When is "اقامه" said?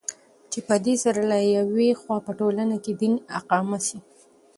3.39-3.79